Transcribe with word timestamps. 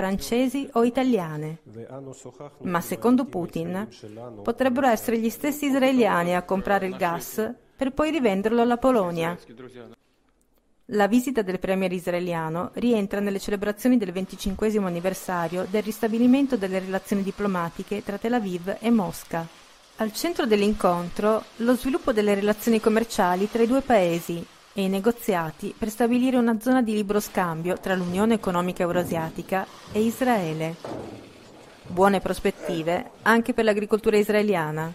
francesi 0.00 0.66
o 0.72 0.84
italiane. 0.84 1.58
Ma 2.62 2.80
secondo 2.80 3.26
Putin 3.26 3.86
potrebbero 4.42 4.86
essere 4.86 5.18
gli 5.18 5.28
stessi 5.28 5.66
israeliani 5.66 6.34
a 6.34 6.42
comprare 6.42 6.86
il 6.86 6.96
gas 6.96 7.52
per 7.76 7.92
poi 7.92 8.10
rivenderlo 8.10 8.62
alla 8.62 8.78
Polonia. 8.78 9.36
La 10.92 11.06
visita 11.06 11.42
del 11.42 11.58
premier 11.58 11.92
israeliano 11.92 12.70
rientra 12.74 13.20
nelle 13.20 13.38
celebrazioni 13.38 13.98
del 13.98 14.10
25 14.10 14.74
anniversario 14.78 15.66
del 15.68 15.82
ristabilimento 15.82 16.56
delle 16.56 16.78
relazioni 16.78 17.22
diplomatiche 17.22 18.02
tra 18.02 18.16
Tel 18.16 18.34
Aviv 18.34 18.78
e 18.80 18.90
Mosca. 18.90 19.46
Al 19.96 20.12
centro 20.14 20.46
dell'incontro 20.46 21.44
lo 21.56 21.76
sviluppo 21.76 22.12
delle 22.12 22.34
relazioni 22.34 22.80
commerciali 22.80 23.50
tra 23.50 23.62
i 23.62 23.66
due 23.66 23.82
paesi 23.82 24.44
e 24.72 24.82
i 24.82 24.88
negoziati 24.88 25.74
per 25.76 25.90
stabilire 25.90 26.36
una 26.36 26.60
zona 26.60 26.82
di 26.82 26.92
libero 26.92 27.20
scambio 27.20 27.78
tra 27.78 27.94
l'Unione 27.94 28.34
economica 28.34 28.82
eurasiatica 28.82 29.66
e 29.92 30.00
Israele. 30.00 30.76
Buone 31.86 32.20
prospettive 32.20 33.10
anche 33.22 33.52
per 33.52 33.64
l'agricoltura 33.64 34.16
israeliana, 34.16 34.92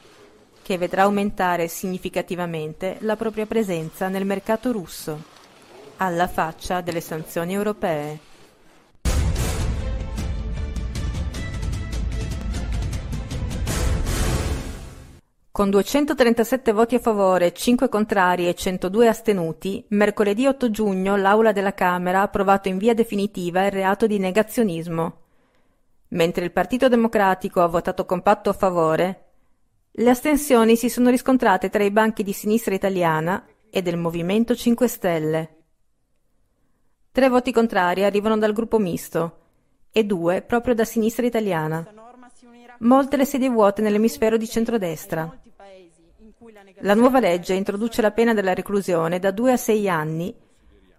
che 0.62 0.77
vedrà 0.77 1.04
aumentare 1.04 1.68
significativamente 1.68 2.98
la 3.02 3.16
propria 3.16 3.46
presenza 3.46 4.08
nel 4.08 4.26
mercato 4.26 4.72
russo 4.72 5.34
alla 5.98 6.27
faccia 6.27 6.82
delle 6.82 7.02
sanzioni 7.02 7.54
europee. 7.54 8.34
Con 15.55 15.70
237 15.70 16.73
voti 16.73 16.95
a 16.95 17.00
favore, 17.00 17.54
5 17.54 17.88
contrari 17.88 18.50
e 18.50 18.55
102 18.55 19.08
astenuti, 19.08 19.86
mercoledì 19.91 20.46
8 20.48 20.70
giugno 20.70 21.16
l'Aula 21.16 21.54
della 21.54 21.73
Camera 21.73 22.20
ha 22.20 22.23
approvato 22.23 22.68
in 22.68 22.77
via 22.77 22.94
definitiva 22.94 23.63
il 23.63 23.72
reato 23.72 24.05
di 24.05 24.20
negazionismo. 24.20 25.22
Mentre 26.10 26.44
il 26.44 26.52
Partito 26.52 26.90
Democratico 26.90 27.62
ha 27.62 27.68
votato 27.68 28.04
compatto 28.04 28.49
a 28.49 28.54
favore, 28.54 29.27
le 29.91 30.10
astensioni 30.10 30.76
si 30.76 30.90
sono 30.90 31.10
riscontrate 31.10 31.70
tra 31.70 31.84
i 31.84 31.90
banchi 31.90 32.22
di 32.22 32.34
sinistra 32.34 32.76
italiana 32.76 33.41
e 33.70 33.82
del 33.82 33.96
Movimento 33.96 34.55
5 34.55 34.88
Stelle. 34.90 35.55
Tre 37.13 37.29
voti 37.29 37.54
contrari 37.54 38.04
arrivano 38.04 38.38
dal 38.38 38.51
gruppo 38.51 38.77
misto 38.77 39.38
e 39.90 40.04
due 40.04 40.41
proprio 40.41 40.76
da 40.76 40.84
sinistra 40.84 41.26
italiana. 41.26 41.88
Molte 42.79 43.16
le 43.16 43.24
sedie 43.24 43.49
vuote 43.49 43.82
nell'emisfero 43.82 44.35
di 44.35 44.49
centrodestra. 44.49 45.44
La 46.79 46.93
nuova 46.93 47.20
legge 47.20 47.53
introduce 47.53 48.01
la 48.01 48.11
pena 48.11 48.34
della 48.34 48.53
reclusione 48.53 49.20
da 49.20 49.31
due 49.31 49.51
a 49.51 49.57
sei 49.57 49.89
anni 49.89 50.34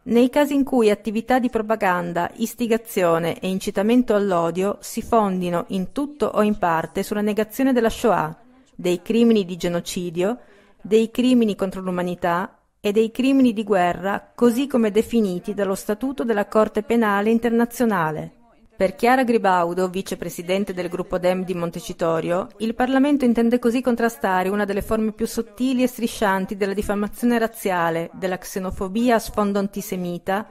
nei 0.02 0.28
casi 0.28 0.54
in 0.54 0.64
cui 0.64 0.90
attività 0.90 1.38
di 1.38 1.48
propaganda, 1.48 2.30
istigazione 2.34 3.40
e 3.40 3.48
incitamento 3.48 4.14
all'odio 4.14 4.77
si 4.80 5.02
fondino 5.02 5.64
in 5.68 5.92
tutto 5.92 6.27
o 6.27 6.42
in 6.42 6.58
parte 6.58 7.02
sulla 7.02 7.22
negazione 7.22 7.72
della 7.72 7.88
Shoah, 7.88 8.36
dei 8.74 9.00
crimini 9.02 9.44
di 9.44 9.56
genocidio, 9.56 10.38
dei 10.80 11.10
crimini 11.10 11.56
contro 11.56 11.80
l'umanità 11.80 12.58
e 12.78 12.92
dei 12.92 13.10
crimini 13.10 13.52
di 13.52 13.64
guerra 13.64 14.30
così 14.34 14.68
come 14.68 14.92
definiti 14.92 15.54
dallo 15.54 15.74
Statuto 15.74 16.22
della 16.22 16.46
Corte 16.46 16.82
Penale 16.82 17.30
Internazionale. 17.30 18.36
Per 18.77 18.94
Chiara 18.94 19.24
Gribaudo, 19.24 19.88
vicepresidente 19.88 20.74
del 20.74 20.91
gruppo 20.91 21.16
Dem 21.16 21.44
di 21.44 21.55
Montecitorio, 21.55 22.48
il 22.58 22.74
Parlamento 22.74 23.24
intende 23.24 23.58
così 23.58 23.80
contrastare 23.80 24.50
una 24.50 24.66
delle 24.66 24.83
forme 24.83 25.12
più 25.12 25.27
sottili 25.27 25.83
e 25.83 25.86
striscianti 25.86 26.58
della 26.58 26.74
diffamazione 26.74 27.38
razziale, 27.38 28.10
della 28.12 28.36
xenofobia 28.36 29.14
a 29.14 29.18
sfondo 29.18 29.58
antisemita 29.58 30.50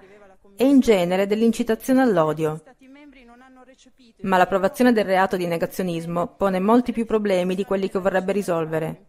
e 0.55 0.65
in 0.65 0.79
genere 0.79 1.27
dell'incitazione 1.27 2.01
all'odio. 2.01 2.63
Ma 4.21 4.37
l'approvazione 4.37 4.91
del 4.91 5.05
reato 5.05 5.37
di 5.37 5.45
negazionismo 5.45 6.25
pone 6.35 6.59
molti 6.59 6.93
più 6.93 7.05
problemi 7.05 7.53
di 7.53 7.63
quelli 7.63 7.91
che 7.91 7.99
vorrebbe 7.99 8.31
risolvere. 8.31 9.05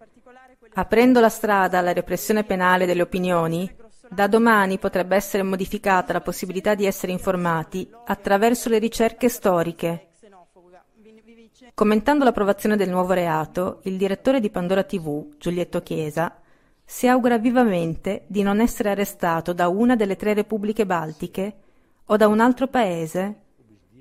Aprendo 0.75 1.20
la 1.20 1.30
strada 1.30 1.78
alla 1.78 1.95
repressione 1.95 2.45
penale 2.45 2.85
delle 2.85 3.01
opinioni, 3.01 3.85
da 4.11 4.27
domani 4.27 4.78
potrebbe 4.78 5.17
essere 5.17 5.42
modificata 5.42 6.12
la 6.12 6.20
possibilità 6.20 6.74
di 6.74 6.86
essere 6.86 7.12
informati 7.12 7.89
attraverso 8.05 8.68
le 8.68 8.78
ricerche 8.78 9.28
storiche. 9.28 10.08
Commentando 11.74 12.24
l'approvazione 12.24 12.77
del 12.77 12.89
nuovo 12.89 13.12
reato, 13.12 13.80
il 13.84 13.96
direttore 13.96 14.40
di 14.40 14.50
Pandora 14.50 14.83
TV, 14.83 15.36
Giulietto 15.39 15.83
Chiesa, 15.83 16.40
si 16.84 17.08
augura 17.08 17.36
vivamente 17.39 18.24
di 18.28 18.42
non 18.42 18.61
essere 18.61 18.90
arrestato 18.90 19.52
da 19.52 19.68
una 19.68 19.96
delle 19.96 20.17
tre 20.17 20.34
repubbliche 20.34 20.86
baltiche 20.86 21.55
o 22.06 22.17
da 22.17 22.28
un 22.28 22.40
altro 22.40 22.68
paese 22.68 23.40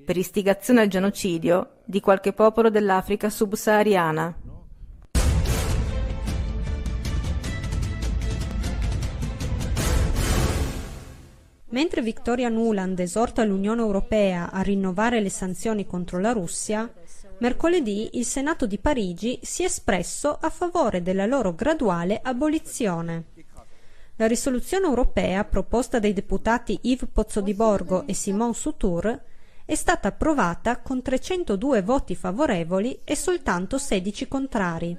per 0.06 0.16
istigazione 0.18 0.82
al 0.82 0.88
genocidio 0.88 1.78
di 1.84 2.00
qualche 2.00 2.32
popolo 2.32 2.70
dell'Africa 2.70 3.30
subsahariana. 3.30 4.55
Mentre 11.70 12.02
Victoria 12.02 12.48
Nuland 12.48 13.00
esorta 13.00 13.44
l'Unione 13.44 13.82
Europea 13.82 14.52
a 14.52 14.62
rinnovare 14.62 15.20
le 15.20 15.30
sanzioni 15.30 15.86
contro 15.86 16.20
la 16.20 16.32
Russia, 16.32 16.92
mercoledì 17.40 18.12
il 18.14 18.26
Senato 18.26 18.68
di 18.68 18.78
Parigi 18.78 19.40
si 19.42 19.64
è 19.64 19.66
espresso 19.66 20.38
a 20.40 20.50
favore 20.50 21.02
della 21.02 21.26
loro 21.26 21.56
graduale 21.56 22.20
abolizione. 22.22 23.26
La 24.18 24.28
risoluzione 24.28 24.86
europea 24.86 25.44
proposta 25.44 26.00
dai 26.00 26.14
deputati 26.14 26.78
Yves 26.84 27.10
Pozzodiborgo 27.12 28.06
e 28.08 28.14
Simon 28.14 28.54
Soutour 28.54 29.22
è 29.66 29.76
stata 29.76 30.10
approvata 30.10 30.80
con 30.80 31.02
302 31.02 31.82
voti 31.82 32.16
favorevoli 32.16 33.00
e 33.04 33.16
soltanto 33.16 33.80
16 33.80 34.28
contrari. 34.28 34.98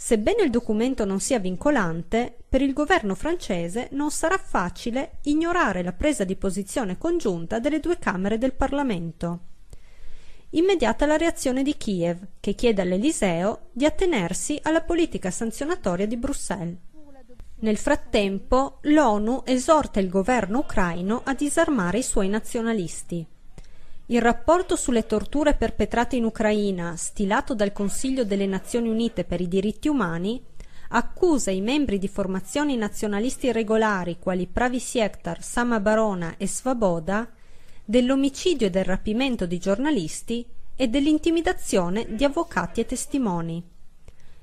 Sebbene 0.00 0.44
il 0.44 0.50
documento 0.50 1.04
non 1.04 1.18
sia 1.18 1.40
vincolante, 1.40 2.32
per 2.48 2.62
il 2.62 2.72
governo 2.72 3.16
francese 3.16 3.88
non 3.90 4.12
sarà 4.12 4.38
facile 4.38 5.18
ignorare 5.22 5.82
la 5.82 5.92
presa 5.92 6.22
di 6.22 6.36
posizione 6.36 6.96
congiunta 6.96 7.58
delle 7.58 7.80
due 7.80 7.98
Camere 7.98 8.38
del 8.38 8.52
Parlamento. 8.52 9.40
Immediata 10.50 11.04
la 11.04 11.16
reazione 11.16 11.64
di 11.64 11.76
Kiev, 11.76 12.24
che 12.38 12.54
chiede 12.54 12.82
all'Eliseo 12.82 13.70
di 13.72 13.86
attenersi 13.86 14.56
alla 14.62 14.82
politica 14.82 15.32
sanzionatoria 15.32 16.06
di 16.06 16.16
Bruxelles. 16.16 16.78
Nel 17.56 17.76
frattempo, 17.76 18.78
l'ONU 18.82 19.42
esorta 19.46 19.98
il 19.98 20.08
governo 20.08 20.60
ucraino 20.60 21.22
a 21.24 21.34
disarmare 21.34 21.98
i 21.98 22.04
suoi 22.04 22.28
nazionalisti. 22.28 23.26
Il 24.10 24.22
rapporto 24.22 24.74
sulle 24.74 25.04
torture 25.04 25.52
perpetrate 25.52 26.16
in 26.16 26.24
Ucraina, 26.24 26.96
stilato 26.96 27.54
dal 27.54 27.72
Consiglio 27.72 28.24
delle 28.24 28.46
Nazioni 28.46 28.88
Unite 28.88 29.24
per 29.24 29.42
i 29.42 29.48
diritti 29.48 29.86
umani, 29.86 30.42
accusa 30.90 31.50
i 31.50 31.60
membri 31.60 31.98
di 31.98 32.08
formazioni 32.08 32.74
nazionalisti 32.78 33.48
irregolari 33.48 34.16
quali 34.18 34.46
Pravi 34.46 34.80
Siektar, 34.80 35.42
Sama 35.42 35.78
Barona 35.80 36.36
e 36.38 36.48
Svaboda 36.48 37.30
dell'omicidio 37.84 38.68
e 38.68 38.70
del 38.70 38.86
rapimento 38.86 39.44
di 39.44 39.58
giornalisti 39.58 40.46
e 40.74 40.88
dell'intimidazione 40.88 42.06
di 42.08 42.24
avvocati 42.24 42.80
e 42.80 42.86
testimoni. 42.86 43.62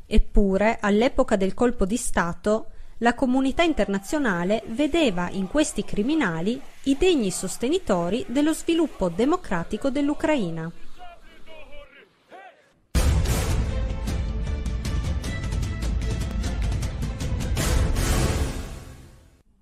Eppure, 0.05 0.77
all'epoca 0.79 1.35
del 1.37 1.55
colpo 1.55 1.85
di 1.85 1.97
Stato, 1.97 2.67
la 3.00 3.13
comunità 3.13 3.63
internazionale 3.63 4.63
vedeva 4.67 5.29
in 5.29 5.47
questi 5.47 5.83
criminali 5.83 6.61
i 6.83 6.95
degni 6.97 7.29
sostenitori 7.29 8.25
dello 8.29 8.53
sviluppo 8.53 9.09
democratico 9.09 9.89
dell'Ucraina. 9.89 10.72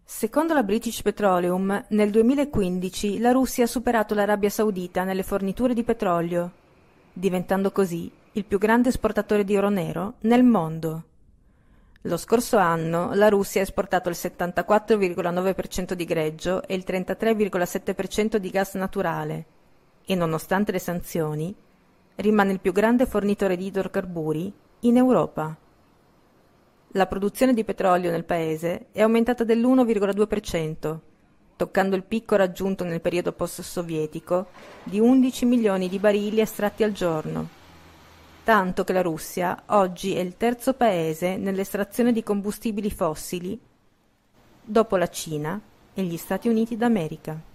Secondo 0.04 0.54
la 0.54 0.64
British 0.64 1.02
Petroleum, 1.02 1.86
nel 1.90 2.10
2015 2.10 3.20
la 3.20 3.32
Russia 3.32 3.66
ha 3.66 3.68
superato 3.68 4.14
l'Arabia 4.14 4.50
Saudita 4.50 5.04
nelle 5.04 5.24
forniture 5.24 5.74
di 5.74 5.84
petrolio, 5.84 6.52
diventando 7.12 7.72
così 7.72 8.10
il 8.34 8.46
più 8.46 8.58
grande 8.58 8.90
esportatore 8.90 9.44
di 9.44 9.58
oro 9.58 9.70
nero 9.70 10.14
nel 10.22 10.44
mondo. 10.44 11.04
Lo 12.08 12.18
scorso 12.18 12.58
anno 12.58 13.14
la 13.14 13.30
Russia 13.30 13.62
ha 13.62 13.64
esportato 13.64 14.10
il 14.10 14.18
74,9% 14.20 15.94
di 15.94 16.04
greggio 16.04 16.62
e 16.68 16.76
il 16.76 16.84
33,7% 16.86 18.36
di 18.36 18.50
gas 18.50 18.74
naturale 18.74 19.46
e, 20.04 20.14
nonostante 20.14 20.74
le 20.74 20.80
sanzioni, 20.80 21.56
rimane 22.16 22.52
il 22.52 22.60
più 22.60 22.74
grande 22.74 23.06
fornitore 23.06 23.56
di 23.56 23.68
idrocarburi 23.68 24.54
in 24.82 24.98
Europa. 24.98 25.56
La 26.90 27.08
produzione 27.08 27.54
di 27.54 27.64
petrolio 27.64 28.12
nel 28.12 28.26
paese 28.26 28.88
è 28.92 29.02
aumentata 29.02 29.46
dell'1,2%, 29.46 30.98
toccando 31.56 31.96
il 31.96 32.04
picco 32.04 32.36
raggiunto 32.36 32.84
nel 32.84 33.00
periodo 33.00 33.32
post-sovietico 33.32 34.48
di 34.84 35.00
11 35.00 35.46
milioni 35.46 35.88
di 35.88 36.00
barili 36.00 36.42
estratti 36.42 36.84
al 36.84 36.92
giorno 36.92 37.62
tanto 38.44 38.84
che 38.84 38.94
la 38.94 39.02
Russia 39.02 39.64
oggi 39.68 40.14
è 40.14 40.20
il 40.20 40.36
terzo 40.36 40.74
paese 40.74 41.38
nell'estrazione 41.38 42.12
di 42.12 42.24
combustibili 42.24 42.92
fossili 42.92 43.58
dopo 44.62 44.98
la 44.98 45.08
Cina 45.08 45.60
e 45.94 46.04
gli 46.04 46.18
Stati 46.18 46.50
Uniti 46.50 46.76
d'America. 46.76 47.52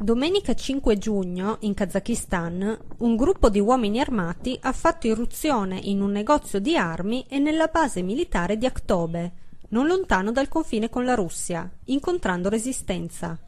Domenica 0.00 0.54
5 0.54 0.96
giugno, 0.96 1.56
in 1.60 1.74
Kazakistan, 1.74 2.78
un 2.98 3.16
gruppo 3.16 3.50
di 3.50 3.60
uomini 3.60 4.00
armati 4.00 4.56
ha 4.62 4.72
fatto 4.72 5.06
irruzione 5.06 5.78
in 5.82 6.00
un 6.00 6.12
negozio 6.12 6.60
di 6.60 6.76
armi 6.76 7.26
e 7.28 7.38
nella 7.38 7.66
base 7.66 8.00
militare 8.02 8.56
di 8.56 8.64
Aktobe, 8.64 9.32
non 9.68 9.86
lontano 9.86 10.32
dal 10.32 10.48
confine 10.48 10.88
con 10.88 11.04
la 11.04 11.14
Russia, 11.14 11.68
incontrando 11.86 12.48
resistenza. 12.48 13.38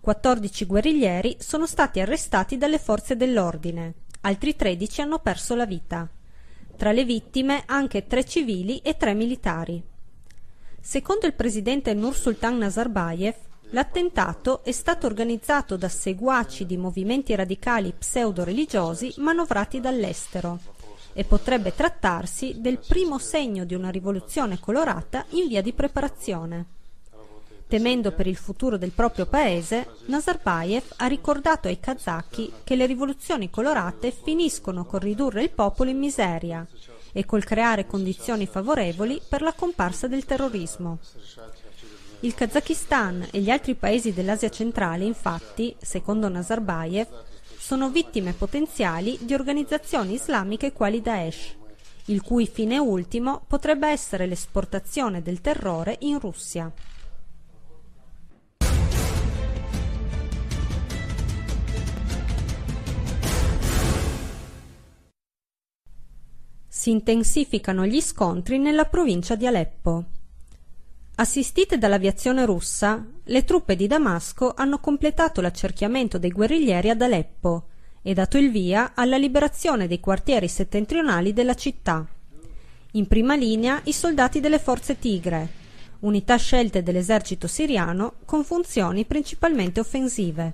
14 0.00 0.64
guerriglieri 0.66 1.36
sono 1.38 1.66
stati 1.66 2.00
arrestati 2.00 2.58
dalle 2.58 2.78
forze 2.78 3.16
dell'ordine, 3.16 3.94
altri 4.22 4.56
13 4.56 5.00
hanno 5.00 5.18
perso 5.20 5.54
la 5.54 5.66
vita. 5.66 6.08
Tra 6.76 6.92
le 6.92 7.04
vittime 7.04 7.62
anche 7.66 8.06
tre 8.06 8.24
civili 8.24 8.78
e 8.78 8.96
tre 8.96 9.14
militari. 9.14 9.82
Secondo 10.80 11.26
il 11.26 11.34
presidente 11.34 11.94
Nursultan 11.94 12.58
Nazarbayev, 12.58 13.34
L'attentato 13.74 14.62
è 14.64 14.70
stato 14.72 15.06
organizzato 15.06 15.78
da 15.78 15.88
seguaci 15.88 16.66
di 16.66 16.76
movimenti 16.76 17.34
radicali 17.34 17.94
pseudo-religiosi 17.96 19.14
manovrati 19.16 19.80
dall'estero 19.80 20.81
e 21.12 21.24
potrebbe 21.24 21.74
trattarsi 21.74 22.56
del 22.58 22.78
primo 22.78 23.18
segno 23.18 23.64
di 23.64 23.74
una 23.74 23.90
rivoluzione 23.90 24.58
colorata 24.58 25.24
in 25.30 25.48
via 25.48 25.62
di 25.62 25.72
preparazione. 25.72 26.66
Temendo 27.72 28.12
per 28.12 28.26
il 28.26 28.36
futuro 28.36 28.76
del 28.76 28.90
proprio 28.90 29.24
paese, 29.24 29.88
Nazarbayev 30.04 30.92
ha 30.96 31.06
ricordato 31.06 31.68
ai 31.68 31.80
kazaki 31.80 32.52
che 32.64 32.76
le 32.76 32.84
rivoluzioni 32.84 33.48
colorate 33.48 34.10
finiscono 34.10 34.84
col 34.84 35.00
ridurre 35.00 35.42
il 35.42 35.50
popolo 35.50 35.88
in 35.88 35.98
miseria 35.98 36.66
e 37.12 37.24
col 37.24 37.44
creare 37.44 37.86
condizioni 37.86 38.46
favorevoli 38.46 39.22
per 39.26 39.40
la 39.40 39.54
comparsa 39.54 40.06
del 40.06 40.26
terrorismo. 40.26 40.98
Il 42.20 42.34
Kazakistan 42.34 43.26
e 43.30 43.40
gli 43.40 43.50
altri 43.50 43.74
paesi 43.74 44.12
dell'Asia 44.12 44.50
centrale, 44.50 45.04
infatti, 45.04 45.74
secondo 45.80 46.28
Nazarbayev, 46.28 47.08
sono 47.62 47.90
vittime 47.90 48.32
potenziali 48.32 49.16
di 49.20 49.34
organizzazioni 49.34 50.14
islamiche 50.14 50.72
quali 50.72 51.00
Daesh, 51.00 51.54
il 52.06 52.20
cui 52.20 52.48
fine 52.48 52.76
ultimo 52.76 53.44
potrebbe 53.46 53.86
essere 53.86 54.26
l'esportazione 54.26 55.22
del 55.22 55.40
terrore 55.40 55.96
in 56.00 56.18
Russia. 56.18 56.72
Si 66.66 66.90
intensificano 66.90 67.86
gli 67.86 68.00
scontri 68.00 68.58
nella 68.58 68.86
provincia 68.86 69.36
di 69.36 69.46
Aleppo. 69.46 70.21
Assistite 71.22 71.78
dall'aviazione 71.78 72.44
russa, 72.44 73.06
le 73.22 73.44
truppe 73.44 73.76
di 73.76 73.86
Damasco 73.86 74.54
hanno 74.56 74.80
completato 74.80 75.40
l'accerchiamento 75.40 76.18
dei 76.18 76.32
guerriglieri 76.32 76.90
ad 76.90 77.00
Aleppo 77.00 77.68
e 78.02 78.12
dato 78.12 78.38
il 78.38 78.50
via 78.50 78.90
alla 78.96 79.16
liberazione 79.16 79.86
dei 79.86 80.00
quartieri 80.00 80.48
settentrionali 80.48 81.32
della 81.32 81.54
città. 81.54 82.04
In 82.94 83.06
prima 83.06 83.36
linea 83.36 83.80
i 83.84 83.92
soldati 83.92 84.40
delle 84.40 84.58
forze 84.58 84.98
Tigre, 84.98 85.48
unità 86.00 86.34
scelte 86.34 86.82
dell'esercito 86.82 87.46
siriano 87.46 88.14
con 88.24 88.42
funzioni 88.42 89.04
principalmente 89.04 89.78
offensive. 89.78 90.52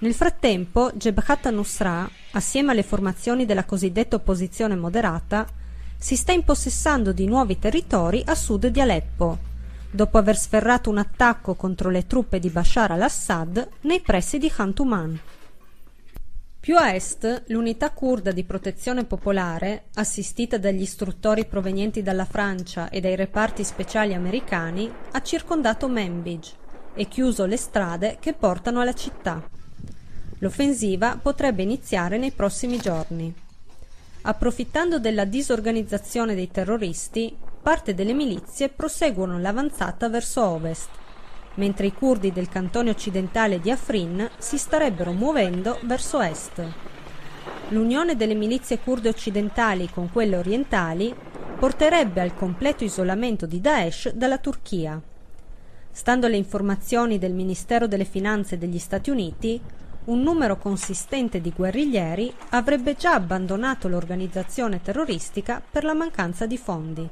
Nel 0.00 0.12
frattempo, 0.12 0.90
Jebhat 0.92 1.46
al-Nusra, 1.46 2.06
assieme 2.32 2.72
alle 2.72 2.82
formazioni 2.82 3.46
della 3.46 3.64
cosiddetta 3.64 4.16
opposizione 4.16 4.76
moderata, 4.76 5.48
si 5.96 6.14
sta 6.14 6.32
impossessando 6.32 7.12
di 7.12 7.24
nuovi 7.24 7.58
territori 7.58 8.22
a 8.26 8.34
sud 8.34 8.66
di 8.66 8.78
Aleppo, 8.78 9.50
dopo 9.92 10.16
aver 10.16 10.36
sferrato 10.36 10.88
un 10.88 10.96
attacco 10.96 11.54
contro 11.54 11.90
le 11.90 12.06
truppe 12.06 12.38
di 12.38 12.48
Bashar 12.48 12.92
al-Assad 12.92 13.68
nei 13.82 14.00
pressi 14.00 14.38
di 14.38 14.50
Khan 14.50 14.72
Tuman. 14.72 15.20
Più 16.58 16.76
a 16.76 16.94
est, 16.94 17.44
l'unità 17.48 17.90
kurda 17.90 18.30
di 18.30 18.44
protezione 18.44 19.04
popolare, 19.04 19.86
assistita 19.94 20.58
dagli 20.58 20.80
istruttori 20.80 21.44
provenienti 21.44 22.02
dalla 22.02 22.24
Francia 22.24 22.88
e 22.88 23.00
dai 23.00 23.16
reparti 23.16 23.64
speciali 23.64 24.14
americani, 24.14 24.90
ha 25.10 25.20
circondato 25.22 25.88
Manbij 25.88 26.52
e 26.94 27.08
chiuso 27.08 27.46
le 27.46 27.56
strade 27.56 28.16
che 28.20 28.32
portano 28.32 28.80
alla 28.80 28.94
città. 28.94 29.42
L'offensiva 30.38 31.18
potrebbe 31.20 31.62
iniziare 31.62 32.16
nei 32.16 32.30
prossimi 32.30 32.78
giorni. 32.78 33.34
Approfittando 34.22 35.00
della 35.00 35.24
disorganizzazione 35.24 36.36
dei 36.36 36.48
terroristi, 36.48 37.36
parte 37.62 37.94
delle 37.94 38.12
milizie 38.12 38.68
proseguono 38.68 39.38
l'avanzata 39.38 40.08
verso 40.08 40.42
ovest, 40.42 40.88
mentre 41.54 41.86
i 41.86 41.92
curdi 41.92 42.32
del 42.32 42.48
cantone 42.48 42.90
occidentale 42.90 43.60
di 43.60 43.70
Afrin 43.70 44.28
si 44.36 44.58
starebbero 44.58 45.12
muovendo 45.12 45.78
verso 45.82 46.20
est. 46.20 46.60
L'unione 47.68 48.16
delle 48.16 48.34
milizie 48.34 48.80
kurde 48.80 49.08
occidentali 49.08 49.88
con 49.88 50.10
quelle 50.10 50.36
orientali 50.36 51.14
porterebbe 51.58 52.20
al 52.20 52.34
completo 52.34 52.82
isolamento 52.82 53.46
di 53.46 53.60
Daesh 53.60 54.12
dalla 54.12 54.38
Turchia. 54.38 55.00
Stando 55.92 56.26
alle 56.26 56.36
informazioni 56.36 57.18
del 57.18 57.32
Ministero 57.32 57.86
delle 57.86 58.04
Finanze 58.04 58.58
degli 58.58 58.78
Stati 58.78 59.10
Uniti, 59.10 59.60
un 60.06 60.20
numero 60.20 60.56
consistente 60.56 61.40
di 61.40 61.52
guerriglieri 61.54 62.34
avrebbe 62.50 62.96
già 62.96 63.14
abbandonato 63.14 63.86
l'organizzazione 63.86 64.82
terroristica 64.82 65.62
per 65.70 65.84
la 65.84 65.94
mancanza 65.94 66.44
di 66.44 66.58
fondi. 66.58 67.08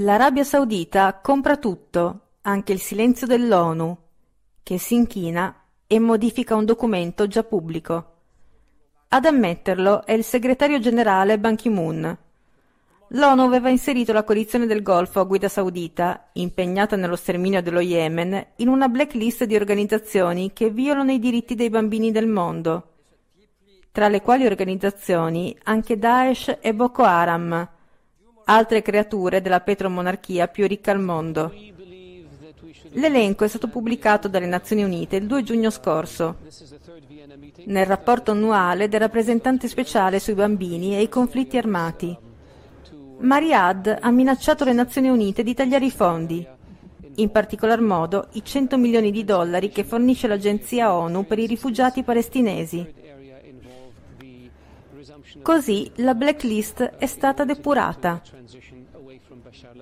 L'Arabia 0.00 0.44
Saudita 0.44 1.20
compra 1.22 1.56
tutto, 1.56 2.20
anche 2.42 2.74
il 2.74 2.80
silenzio 2.80 3.26
dell'ONU, 3.26 3.96
che 4.62 4.76
si 4.76 4.94
inchina 4.94 5.62
e 5.86 5.98
modifica 5.98 6.54
un 6.54 6.66
documento 6.66 7.26
già 7.26 7.42
pubblico. 7.42 8.12
Ad 9.08 9.24
ammetterlo 9.24 10.04
è 10.04 10.12
il 10.12 10.22
segretario 10.22 10.80
generale 10.80 11.38
Ban 11.38 11.56
Ki-moon. 11.56 12.18
L'ONU 13.08 13.42
aveva 13.42 13.70
inserito 13.70 14.12
la 14.12 14.22
coalizione 14.22 14.66
del 14.66 14.82
Golfo 14.82 15.20
a 15.20 15.24
guida 15.24 15.48
saudita, 15.48 16.28
impegnata 16.34 16.94
nello 16.96 17.16
sterminio 17.16 17.62
dello 17.62 17.80
Yemen, 17.80 18.48
in 18.56 18.68
una 18.68 18.88
blacklist 18.88 19.44
di 19.44 19.56
organizzazioni 19.56 20.52
che 20.52 20.68
violano 20.68 21.10
i 21.10 21.18
diritti 21.18 21.54
dei 21.54 21.70
bambini 21.70 22.12
del 22.12 22.26
mondo, 22.26 22.96
tra 23.92 24.08
le 24.08 24.20
quali 24.20 24.44
organizzazioni 24.44 25.56
anche 25.62 25.98
Daesh 25.98 26.58
e 26.60 26.74
Boko 26.74 27.02
Haram, 27.02 27.70
altre 28.48 28.80
creature 28.80 29.40
della 29.40 29.60
petromonarchia 29.60 30.46
più 30.46 30.66
ricca 30.68 30.92
al 30.92 31.00
mondo. 31.00 31.52
L'elenco 32.92 33.44
è 33.44 33.48
stato 33.48 33.68
pubblicato 33.68 34.28
dalle 34.28 34.46
Nazioni 34.46 34.84
Unite 34.84 35.16
il 35.16 35.26
2 35.26 35.42
giugno 35.42 35.70
scorso, 35.70 36.36
nel 37.64 37.86
rapporto 37.86 38.30
annuale 38.30 38.88
del 38.88 39.00
rappresentante 39.00 39.66
speciale 39.66 40.20
sui 40.20 40.34
bambini 40.34 40.96
e 40.96 41.02
i 41.02 41.08
conflitti 41.08 41.58
armati. 41.58 42.16
Mariad 43.18 43.98
ha 44.00 44.10
minacciato 44.10 44.64
le 44.64 44.72
Nazioni 44.72 45.08
Unite 45.08 45.42
di 45.42 45.52
tagliare 45.52 45.84
i 45.84 45.90
fondi, 45.90 46.46
in 47.16 47.30
particolar 47.30 47.80
modo 47.80 48.28
i 48.32 48.44
100 48.44 48.78
milioni 48.78 49.10
di 49.10 49.24
dollari 49.24 49.70
che 49.70 49.82
fornisce 49.82 50.28
l'agenzia 50.28 50.94
ONU 50.94 51.26
per 51.26 51.40
i 51.40 51.46
rifugiati 51.46 52.04
palestinesi. 52.04 53.05
Così 55.42 55.90
la 55.96 56.14
blacklist 56.14 56.82
è 56.82 57.06
stata 57.06 57.44
depurata. 57.44 58.20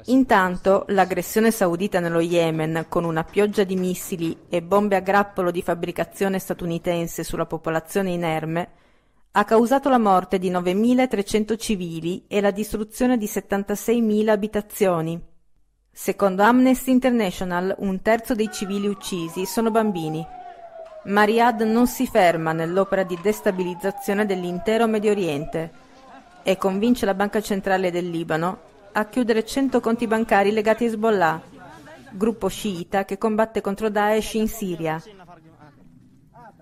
Intanto 0.07 0.85
l'aggressione 0.89 1.51
saudita 1.51 2.01
nello 2.01 2.21
Yemen, 2.21 2.87
con 2.89 3.05
una 3.05 3.25
pioggia 3.25 3.65
di 3.65 3.77
missili 3.77 4.37
e 4.49 4.63
bombe 4.63 4.97
a 4.97 5.01
grappolo 5.01 5.51
di 5.51 5.63
fabbricazione 5.63 6.39
statunitense 6.39 7.25
sulla 7.25 7.47
popolazione 7.47 8.11
inerme, 8.11 8.69
ha 9.33 9.45
causato 9.45 9.89
la 9.89 9.99
morte 9.99 10.39
di 10.39 10.51
9.300 10.51 11.59
civili 11.59 12.25
e 12.29 12.41
la 12.41 12.51
distruzione 12.53 13.17
di 13.17 13.27
76.000 13.27 14.29
abitazioni. 14.29 15.21
Secondo 15.91 16.43
Amnesty 16.43 16.91
International, 16.91 17.75
un 17.79 18.01
terzo 18.03 18.35
dei 18.35 18.51
civili 18.53 18.87
uccisi 18.87 19.47
sono 19.47 19.71
bambini. 19.71 20.25
Mariad 21.07 21.61
non 21.61 21.87
si 21.87 22.07
ferma 22.07 22.53
nell'opera 22.53 23.03
di 23.03 23.19
destabilizzazione 23.21 24.25
dell'intero 24.25 24.87
Medio 24.87 25.11
Oriente 25.11 25.71
e 26.43 26.57
convince 26.57 27.05
la 27.05 27.13
Banca 27.13 27.43
Centrale 27.43 27.91
del 27.91 28.09
Libano 28.09 28.61
a 28.93 29.05
chiudere 29.05 29.45
100 29.45 29.81
conti 29.81 30.07
bancari 30.07 30.51
legati 30.51 30.85
a 30.85 30.87
Hezbollah, 30.87 31.43
gruppo 32.13 32.49
sciita 32.49 33.05
che 33.05 33.19
combatte 33.19 33.61
contro 33.61 33.91
Daesh 33.91 34.35
in 34.35 34.49
Siria. 34.49 35.03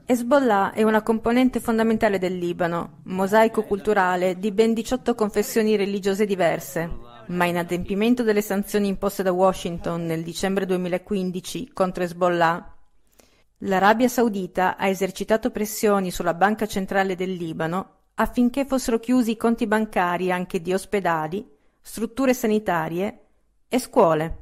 Hezbollah 0.05 0.73
è 0.73 0.83
una 0.83 1.03
componente 1.03 1.61
fondamentale 1.61 2.19
del 2.19 2.37
Libano, 2.37 3.01
mosaico 3.05 3.63
culturale 3.63 4.41
di 4.41 4.51
ben 4.51 4.75
18 4.75 5.15
confessioni 5.15 5.77
religiose 5.77 6.27
diverse, 6.27 6.91
ma 7.29 7.45
in 7.45 7.59
adempimento 7.59 8.25
delle 8.25 8.43
sanzioni 8.43 8.89
imposte 8.89 9.23
da 9.23 9.31
Washington 9.31 10.05
nel 10.05 10.25
dicembre 10.25 10.67
2015 10.67 11.71
contro 11.73 12.03
Hezbollah, 12.03 12.73
L'Arabia 13.65 14.09
Saudita 14.09 14.77
ha 14.77 14.89
esercitato 14.89 15.51
pressioni 15.51 16.11
sulla 16.11 16.35
Banca 16.35 16.67
centrale 16.67 17.15
del 17.15 17.33
Libano 17.33 17.91
affinché 18.15 18.65
fossero 18.65 18.99
chiusi 18.99 19.33
i 19.33 19.37
conti 19.37 19.69
bancari 19.69 20.33
anche 20.33 20.61
di 20.61 20.73
ospedali, 20.73 21.49
strutture 21.81 22.35
sanitarie 22.35 23.21
e 23.69 23.79
scuole. 23.79 24.37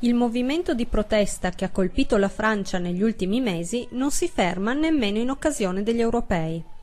Il 0.00 0.14
movimento 0.14 0.74
di 0.74 0.86
protesta 0.86 1.50
che 1.50 1.64
ha 1.64 1.70
colpito 1.70 2.16
la 2.16 2.28
Francia 2.28 2.78
negli 2.78 3.02
ultimi 3.02 3.40
mesi 3.40 3.86
non 3.92 4.10
si 4.10 4.28
ferma 4.28 4.72
nemmeno 4.72 5.18
in 5.18 5.30
occasione 5.30 5.84
degli 5.84 6.00
europei. 6.00 6.74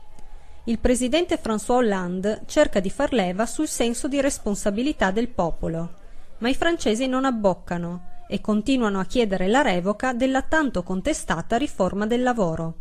Il 0.65 0.79
presidente 0.79 1.37
François 1.37 1.79
Hollande 1.79 2.43
cerca 2.45 2.79
di 2.79 2.89
far 2.89 3.11
leva 3.11 3.45
sul 3.45 3.67
senso 3.67 4.07
di 4.07 4.21
responsabilità 4.21 5.11
del 5.11 5.27
popolo, 5.27 5.95
ma 6.37 6.47
i 6.47 6.55
francesi 6.55 7.05
non 7.05 7.25
abboccano 7.25 8.23
e 8.29 8.39
continuano 8.39 9.01
a 9.01 9.05
chiedere 9.05 9.47
la 9.47 9.61
revoca 9.61 10.13
della 10.13 10.41
tanto 10.41 10.81
contestata 10.81 11.57
riforma 11.57 12.07
del 12.07 12.23
lavoro. 12.23 12.75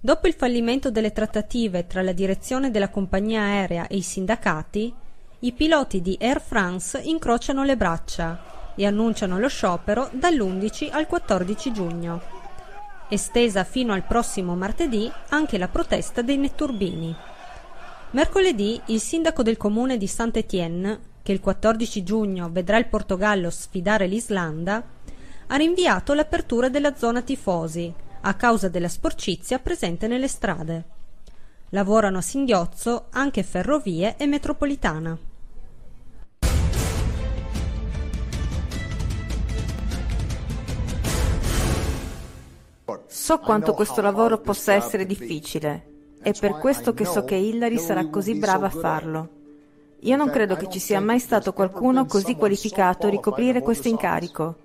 Dopo 0.00 0.28
il 0.28 0.32
fallimento 0.32 0.90
delle 0.90 1.12
trattative 1.12 1.86
tra 1.86 2.00
la 2.00 2.12
direzione 2.12 2.70
della 2.70 2.88
compagnia 2.88 3.42
aerea 3.42 3.86
e 3.86 3.96
i 3.96 4.02
sindacati, 4.02 4.90
i 5.40 5.52
piloti 5.52 6.00
di 6.00 6.16
Air 6.18 6.40
France 6.40 6.98
incrociano 7.04 7.64
le 7.64 7.76
braccia 7.76 8.72
e 8.74 8.86
annunciano 8.86 9.38
lo 9.38 9.48
sciopero 9.48 10.08
dall'11 10.14 10.90
al 10.90 11.06
14 11.06 11.70
giugno. 11.70 12.37
Estesa 13.10 13.64
fino 13.64 13.94
al 13.94 14.04
prossimo 14.04 14.54
martedì 14.54 15.10
anche 15.30 15.56
la 15.56 15.68
protesta 15.68 16.20
dei 16.20 16.36
netturbini. 16.36 17.14
Mercoledì 18.10 18.80
il 18.86 19.00
sindaco 19.00 19.42
del 19.42 19.56
comune 19.56 19.96
di 19.96 20.06
Saint-Étienne, 20.06 21.00
che 21.22 21.32
il 21.32 21.40
14 21.40 22.02
giugno 22.02 22.50
vedrà 22.50 22.76
il 22.76 22.86
Portogallo 22.86 23.48
sfidare 23.48 24.06
l'Islanda, 24.06 24.82
ha 25.46 25.56
rinviato 25.56 26.12
l'apertura 26.12 26.68
della 26.68 26.94
zona 26.96 27.22
tifosi 27.22 27.92
a 28.20 28.34
causa 28.34 28.68
della 28.68 28.88
sporcizia 28.88 29.58
presente 29.58 30.06
nelle 30.06 30.28
strade. 30.28 30.84
Lavorano 31.70 32.18
a 32.18 32.22
singhiozzo 32.22 33.06
anche 33.10 33.42
ferrovie 33.42 34.16
e 34.16 34.26
metropolitana. 34.26 35.16
So 43.28 43.40
quanto 43.40 43.74
questo 43.74 44.00
lavoro 44.00 44.38
possa 44.38 44.72
essere 44.72 45.04
difficile. 45.04 46.14
È 46.22 46.32
per 46.32 46.52
questo 46.52 46.94
che 46.94 47.04
so 47.04 47.24
che 47.24 47.34
Hillary 47.34 47.76
sarà 47.76 48.08
così 48.08 48.38
brava 48.38 48.68
a 48.68 48.70
farlo. 48.70 49.28
Io 50.00 50.16
non 50.16 50.30
credo 50.30 50.56
che 50.56 50.70
ci 50.70 50.78
sia 50.78 50.98
mai 50.98 51.18
stato 51.18 51.52
qualcuno 51.52 52.06
così 52.06 52.36
qualificato 52.36 53.06
a 53.06 53.10
ricoprire 53.10 53.60
questo 53.60 53.88
incarico. 53.88 54.56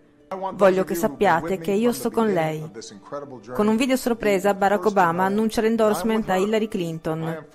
Voglio 0.54 0.86
che 0.86 0.96
sappiate 0.96 1.58
che 1.58 1.72
io 1.72 1.92
sto 1.92 2.10
con 2.10 2.32
lei. 2.32 2.66
Con 3.54 3.68
un 3.68 3.76
video 3.76 3.98
sorpresa 3.98 4.54
Barack 4.54 4.86
Obama 4.86 5.26
annuncia 5.26 5.60
l'endorsement 5.60 6.30
a 6.30 6.38
Hillary 6.38 6.70
Clinton. 6.70 7.48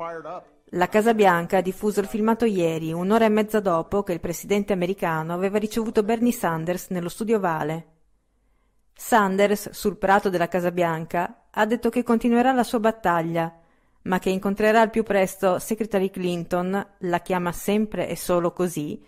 La 0.73 0.89
Casa 0.89 1.15
Bianca 1.15 1.57
ha 1.57 1.63
diffuso 1.63 2.01
il 2.01 2.07
filmato 2.07 2.45
ieri, 2.45 2.93
un'ora 2.93 3.25
e 3.25 3.31
mezza 3.31 3.61
dopo 3.61 4.03
che 4.03 4.13
il 4.13 4.21
presidente 4.21 4.75
americano 4.75 5.33
aveva 5.33 5.57
ricevuto 5.57 6.03
Bernie 6.03 6.33
Sanders 6.33 6.89
nello 6.91 7.09
studio 7.09 7.41
Vale. 7.41 7.97
Sanders, 9.01 9.71
sul 9.71 9.97
prato 9.97 10.29
della 10.29 10.49
Casa 10.49 10.73
Bianca, 10.73 11.45
ha 11.51 11.65
detto 11.67 11.89
che 11.89 12.03
continuerà 12.03 12.53
la 12.53 12.65
sua 12.65 12.81
battaglia, 12.81 13.57
ma 14.03 14.19
che 14.19 14.29
incontrerà 14.29 14.81
al 14.81 14.91
più 14.91 15.05
presto 15.05 15.61
Secretary 15.61 16.11
Clinton, 16.11 16.85
la 16.99 17.21
chiama 17.21 17.53
sempre 17.53 18.09
e 18.09 18.17
solo 18.17 18.53
così, 18.53 19.01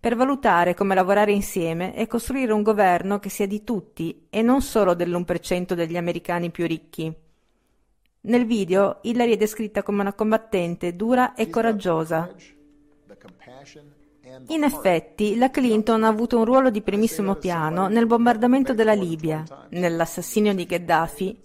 per 0.00 0.16
valutare 0.16 0.74
come 0.74 0.96
lavorare 0.96 1.30
insieme 1.30 1.94
e 1.94 2.08
costruire 2.08 2.52
un 2.52 2.62
governo 2.62 3.20
che 3.20 3.28
sia 3.28 3.46
di 3.46 3.62
tutti 3.62 4.26
e 4.30 4.42
non 4.42 4.62
solo 4.62 4.94
dell'1% 4.94 5.74
degli 5.74 5.96
americani 5.96 6.50
più 6.50 6.66
ricchi. 6.66 7.14
Nel 8.22 8.46
video 8.46 8.98
Hillary 9.02 9.34
è 9.34 9.36
descritta 9.36 9.84
come 9.84 10.00
una 10.00 10.12
combattente 10.12 10.96
dura 10.96 11.34
e 11.34 11.48
coraggiosa. 11.48 12.34
In 14.48 14.64
effetti, 14.64 15.36
la 15.36 15.50
Clinton 15.50 16.02
ha 16.04 16.08
avuto 16.08 16.38
un 16.38 16.44
ruolo 16.44 16.70
di 16.70 16.82
primissimo 16.82 17.36
piano 17.36 17.88
nel 17.88 18.06
bombardamento 18.06 18.74
della 18.74 18.92
Libia, 18.92 19.44
nell'assassinio 19.70 20.54
di 20.54 20.66
Gheddafi 20.66 21.38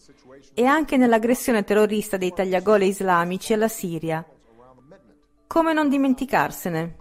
e 0.53 0.65
anche 0.65 0.97
nell'aggressione 0.97 1.63
terrorista 1.63 2.17
dei 2.17 2.33
tagliagole 2.33 2.85
islamici 2.85 3.53
alla 3.53 3.67
Siria. 3.67 4.25
Come 5.47 5.73
non 5.73 5.89
dimenticarsene? 5.89 6.95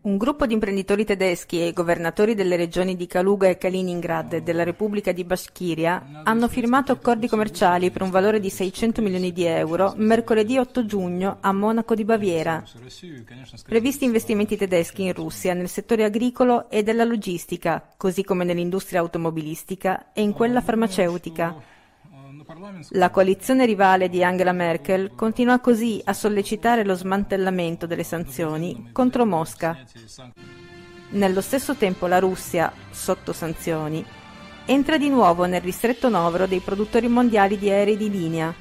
Un 0.00 0.16
gruppo 0.16 0.46
di 0.46 0.52
imprenditori 0.52 1.04
tedeschi 1.04 1.60
e 1.60 1.72
governatori 1.72 2.36
delle 2.36 2.54
regioni 2.54 2.94
di 2.94 3.08
Kaluga 3.08 3.48
e 3.48 3.58
Kaliningrad 3.58 4.36
della 4.38 4.62
Repubblica 4.62 5.10
di 5.10 5.24
Bashkiria 5.24 6.22
hanno 6.22 6.46
firmato 6.46 6.92
accordi 6.92 7.26
commerciali 7.26 7.90
per 7.90 8.02
un 8.02 8.10
valore 8.10 8.38
di 8.38 8.48
600 8.48 9.02
milioni 9.02 9.32
di 9.32 9.44
euro 9.44 9.94
mercoledì 9.96 10.56
8 10.56 10.86
giugno 10.86 11.38
a 11.40 11.52
Monaco 11.52 11.96
di 11.96 12.04
Baviera. 12.04 12.62
Previsti 13.66 14.04
investimenti 14.04 14.56
tedeschi 14.56 15.02
in 15.02 15.14
Russia 15.14 15.52
nel 15.52 15.68
settore 15.68 16.04
agricolo 16.04 16.70
e 16.70 16.84
della 16.84 17.04
logistica, 17.04 17.84
così 17.96 18.22
come 18.22 18.44
nell'industria 18.44 19.00
automobilistica 19.00 20.12
e 20.12 20.22
in 20.22 20.32
quella 20.32 20.60
farmaceutica. 20.60 21.76
La 22.90 23.10
coalizione 23.10 23.64
rivale 23.64 24.08
di 24.08 24.22
Angela 24.22 24.52
Merkel 24.52 25.12
continua 25.14 25.60
così 25.60 26.00
a 26.04 26.12
sollecitare 26.12 26.84
lo 26.84 26.94
smantellamento 26.94 27.86
delle 27.86 28.02
sanzioni 28.02 28.90
contro 28.92 29.24
Mosca. 29.24 29.78
Nello 31.10 31.40
stesso 31.40 31.74
tempo 31.74 32.06
la 32.06 32.18
Russia, 32.18 32.70
sotto 32.90 33.32
sanzioni, 33.32 34.04
entra 34.66 34.98
di 34.98 35.08
nuovo 35.08 35.46
nel 35.46 35.62
ristretto 35.62 36.10
novero 36.10 36.46
dei 36.46 36.60
produttori 36.60 37.08
mondiali 37.08 37.56
di 37.56 37.70
aerei 37.70 37.96
di 37.96 38.10
linea, 38.10 38.54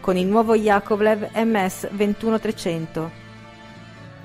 con 0.00 0.18
il 0.18 0.26
nuovo 0.26 0.54
Yakovlev 0.54 1.30
MS 1.34 1.88
21300, 1.92 3.10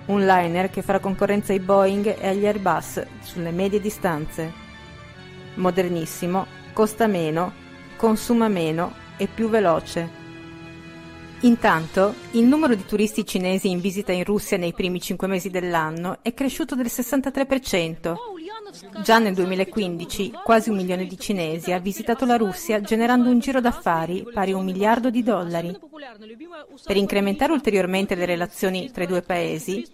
un 0.08 0.26
liner 0.26 0.70
che 0.70 0.82
farà 0.82 1.00
concorrenza 1.00 1.54
ai 1.54 1.60
Boeing 1.62 2.18
e 2.20 2.28
agli 2.28 2.46
Airbus 2.46 3.06
sulle 3.22 3.52
medie 3.52 3.80
distanze. 3.80 4.52
Modernissimo, 5.54 6.46
costa 6.74 7.08
meno, 7.08 7.68
consuma 8.00 8.48
meno 8.48 8.94
e 9.18 9.28
più 9.28 9.50
veloce. 9.50 10.10
Intanto, 11.42 12.16
il 12.32 12.46
numero 12.46 12.74
di 12.74 12.86
turisti 12.86 13.26
cinesi 13.26 13.70
in 13.70 13.82
visita 13.82 14.14
in 14.14 14.24
Russia 14.24 14.56
nei 14.56 14.72
primi 14.72 15.02
cinque 15.02 15.28
mesi 15.28 15.50
dell'anno 15.50 16.20
è 16.22 16.34
cresciuto 16.34 16.76
del 16.76 16.86
63%. 16.86 18.16
Già 19.04 19.20
nel 19.20 19.34
2015 19.34 20.32
quasi 20.44 20.70
un 20.70 20.78
milione 20.78 21.08
di 21.08 21.18
cinesi 21.18 21.74
ha 21.74 21.80
visitato 21.80 22.26
la 22.26 22.38
Russia 22.38 22.80
generando 22.80 23.30
un 23.30 23.40
giro 23.40 23.60
d'affari 23.60 24.26
pari 24.34 24.52
a 24.52 24.58
un 24.58 24.64
miliardo 24.64 25.10
di 25.10 25.22
dollari. 25.22 25.78
Per 26.86 26.96
incrementare 26.96 27.52
ulteriormente 27.52 28.16
le 28.16 28.26
relazioni 28.26 28.92
tra 28.92 29.04
i 29.04 29.08
due 29.08 29.24
paesi, 29.24 29.86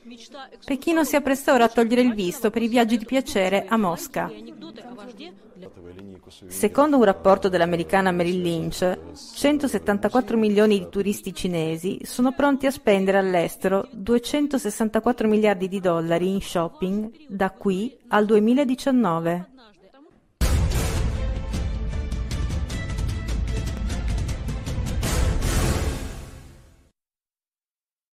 Pechino 0.64 1.04
si 1.04 1.16
appresta 1.16 1.54
ora 1.54 1.64
a 1.64 1.70
togliere 1.70 2.02
il 2.02 2.14
visto 2.14 2.52
per 2.52 2.62
i 2.62 2.68
viaggi 2.68 2.98
di 2.98 3.06
piacere 3.06 3.66
a 3.68 3.78
Mosca. 3.78 4.32
Secondo 6.48 6.98
un 6.98 7.04
rapporto 7.04 7.50
dell'americana 7.50 8.12
Merrill 8.12 8.42
Lynch, 8.42 8.98
174 9.36 10.38
milioni 10.38 10.80
di 10.80 10.90
turisti 10.90 11.34
cinesi 11.34 12.00
sono 12.04 12.32
pronti 12.34 12.66
a 12.66 12.72
spendere 12.72 13.20
all'estero 13.20 13.88
264 13.92 15.28
miliardi 15.28 15.68
di 15.68 15.80
dollari 15.80 16.30
in 16.30 16.42
shopping 16.42 17.28
da 17.28 17.52
qui 17.52 17.96
al 18.08 18.26
2019. 18.26 19.50